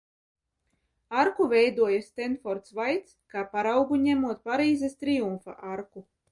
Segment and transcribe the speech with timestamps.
[1.23, 6.09] Arku veidoja Stenfords Vaits, kā paraugu ņemot Parīzes Triumfa arku.